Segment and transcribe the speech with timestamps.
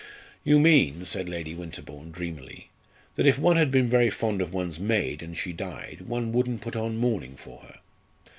[0.43, 2.71] "You mean," said Lady Winterbourne, dreamily,
[3.13, 6.61] "that if one had been very fond of one's maid, and she died, one wouldn't
[6.61, 7.75] put on mourning for her.